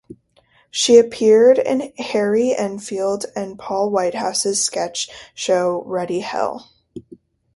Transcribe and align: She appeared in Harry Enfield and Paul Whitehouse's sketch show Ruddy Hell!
She 0.71 0.97
appeared 0.97 1.59
in 1.59 1.93
Harry 1.99 2.55
Enfield 2.55 3.27
and 3.35 3.59
Paul 3.59 3.91
Whitehouse's 3.91 4.59
sketch 4.59 5.11
show 5.35 5.83
Ruddy 5.85 6.21
Hell! 6.21 6.71